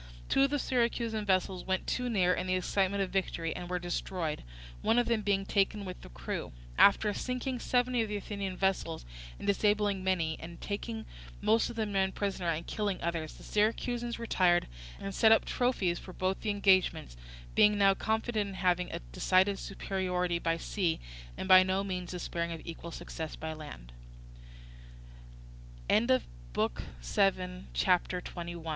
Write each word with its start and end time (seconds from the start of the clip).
Two 0.29 0.41
of 0.45 0.49
the 0.49 0.57
Syracusan 0.57 1.25
vessels 1.25 1.63
went 1.63 1.85
too 1.85 2.09
near 2.09 2.33
in 2.33 2.47
the 2.47 2.55
excitement 2.55 3.03
of 3.03 3.11
victory 3.11 3.55
and 3.55 3.69
were 3.69 3.77
destroyed, 3.77 4.41
one 4.81 4.97
of 4.97 5.05
them 5.05 5.21
being 5.21 5.45
taken 5.45 5.85
with 5.85 6.03
its 6.03 6.11
crew. 6.15 6.53
After 6.75 7.13
sinking 7.13 7.59
seven 7.59 7.93
of 8.01 8.07
the 8.07 8.17
Athenian 8.17 8.57
vessels 8.57 9.05
and 9.37 9.45
disabling 9.45 10.03
many, 10.03 10.37
and 10.39 10.59
taking 10.59 11.05
most 11.39 11.69
of 11.69 11.75
the 11.75 11.85
men 11.85 12.13
prisoners 12.13 12.57
and 12.57 12.65
killing 12.65 12.99
others, 12.99 13.35
the 13.35 13.43
Syracusans 13.43 14.17
retired 14.17 14.65
and 14.99 15.13
set 15.13 15.31
up 15.31 15.45
trophies 15.45 15.99
for 15.99 16.13
both 16.13 16.41
the 16.41 16.49
engagements, 16.49 17.15
being 17.53 17.77
now 17.77 17.93
confident 17.93 18.49
of 18.49 18.55
having 18.55 18.91
a 18.91 19.01
decided 19.11 19.59
superiority 19.59 20.39
by 20.39 20.57
sea, 20.57 20.99
and 21.37 21.47
by 21.47 21.61
no 21.61 21.83
means 21.83 22.09
despairing 22.09 22.51
of 22.51 22.61
equal 22.65 22.89
success 22.89 23.35
by 23.35 23.53
land. 23.53 23.91
CHAPTER 26.57 26.87
XXII 27.03 28.55
Nine 28.55 28.65